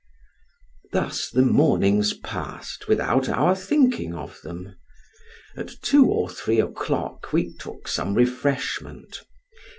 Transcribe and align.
Thus 0.93 1.29
the 1.29 1.43
mornings 1.43 2.13
passed 2.13 2.87
without 2.87 3.29
our 3.29 3.53
thinking 3.55 4.15
of 4.15 4.41
them; 4.41 4.75
at 5.55 5.67
two 5.83 6.07
or 6.07 6.27
three 6.27 6.59
o'clock 6.59 7.31
we 7.31 7.53
took 7.53 7.87
some 7.87 8.15
refreshment. 8.15 9.21